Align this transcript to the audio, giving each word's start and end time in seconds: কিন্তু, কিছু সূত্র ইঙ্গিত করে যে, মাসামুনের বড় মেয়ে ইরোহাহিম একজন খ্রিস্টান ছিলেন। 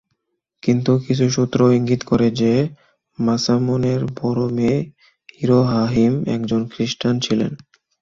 কিন্তু, 0.63 0.91
কিছু 0.99 1.25
সূত্র 1.29 1.59
ইঙ্গিত 1.71 2.01
করে 2.03 2.27
যে, 2.31 2.53
মাসামুনের 3.19 4.01
বড় 4.19 4.41
মেয়ে 4.53 4.77
ইরোহাহিম 5.41 6.13
একজন 6.27 6.61
খ্রিস্টান 6.67 7.15
ছিলেন। 7.19 7.51